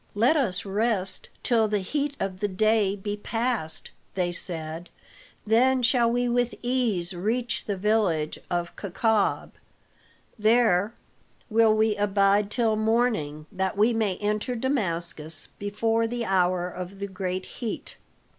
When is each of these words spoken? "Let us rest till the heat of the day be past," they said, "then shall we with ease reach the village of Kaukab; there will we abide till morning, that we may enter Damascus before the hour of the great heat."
"Let 0.15 0.35
us 0.35 0.65
rest 0.65 1.29
till 1.43 1.67
the 1.67 1.77
heat 1.77 2.15
of 2.19 2.39
the 2.39 2.47
day 2.47 2.95
be 2.95 3.15
past," 3.15 3.91
they 4.15 4.31
said, 4.31 4.89
"then 5.45 5.83
shall 5.83 6.09
we 6.11 6.27
with 6.27 6.55
ease 6.63 7.13
reach 7.13 7.65
the 7.65 7.77
village 7.77 8.39
of 8.49 8.75
Kaukab; 8.75 9.51
there 10.39 10.95
will 11.51 11.75
we 11.75 11.95
abide 11.97 12.49
till 12.49 12.75
morning, 12.75 13.45
that 13.51 13.77
we 13.77 13.93
may 13.93 14.17
enter 14.17 14.55
Damascus 14.55 15.49
before 15.59 16.07
the 16.07 16.25
hour 16.25 16.67
of 16.67 16.97
the 16.97 17.07
great 17.07 17.45
heat." 17.59 17.97